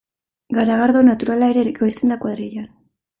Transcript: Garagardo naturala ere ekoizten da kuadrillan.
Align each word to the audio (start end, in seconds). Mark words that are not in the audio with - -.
Garagardo 0.57 1.03
naturala 1.09 1.49
ere 1.55 1.65
ekoizten 1.75 2.15
da 2.15 2.19
kuadrillan. 2.25 2.69